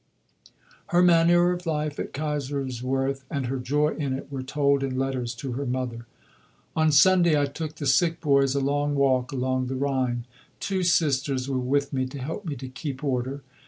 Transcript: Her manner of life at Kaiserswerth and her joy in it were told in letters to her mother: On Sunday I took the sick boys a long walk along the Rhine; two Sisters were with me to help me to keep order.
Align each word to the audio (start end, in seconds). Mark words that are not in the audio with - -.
Her 0.87 1.03
manner 1.03 1.51
of 1.51 1.67
life 1.67 1.99
at 1.99 2.11
Kaiserswerth 2.11 3.23
and 3.29 3.45
her 3.45 3.59
joy 3.59 3.89
in 3.93 4.13
it 4.13 4.31
were 4.31 4.41
told 4.41 4.81
in 4.81 4.97
letters 4.97 5.35
to 5.35 5.51
her 5.51 5.65
mother: 5.67 6.07
On 6.75 6.91
Sunday 6.91 7.39
I 7.39 7.45
took 7.45 7.75
the 7.75 7.85
sick 7.85 8.19
boys 8.19 8.55
a 8.55 8.61
long 8.61 8.95
walk 8.95 9.31
along 9.31 9.67
the 9.67 9.75
Rhine; 9.75 10.25
two 10.59 10.81
Sisters 10.81 11.47
were 11.47 11.59
with 11.59 11.93
me 11.93 12.07
to 12.07 12.17
help 12.17 12.45
me 12.45 12.55
to 12.55 12.67
keep 12.67 13.03
order. 13.03 13.43